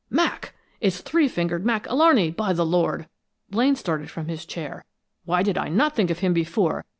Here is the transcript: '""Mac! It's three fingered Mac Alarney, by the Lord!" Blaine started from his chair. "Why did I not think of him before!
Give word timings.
'""Mac! 0.23 0.55
It's 0.79 1.01
three 1.01 1.27
fingered 1.27 1.63
Mac 1.63 1.85
Alarney, 1.85 2.31
by 2.35 2.53
the 2.53 2.65
Lord!" 2.65 3.07
Blaine 3.51 3.75
started 3.75 4.09
from 4.09 4.29
his 4.29 4.47
chair. 4.47 4.83
"Why 5.25 5.43
did 5.43 5.59
I 5.59 5.67
not 5.67 5.95
think 5.95 6.09
of 6.09 6.17
him 6.25 6.33
before! 6.33 6.83